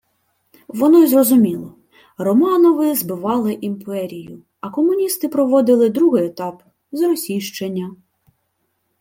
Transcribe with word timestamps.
Воно 0.67 0.99
й 0.99 1.07
зрозуміло: 1.07 1.75
Романови 2.17 2.95
«збивали» 2.95 3.53
імперію, 3.53 4.43
а 4.59 4.69
комуністи 4.69 5.27
проводили 5.29 5.89
другий 5.89 6.25
етап– 6.25 6.63
зросійщення 6.91 7.95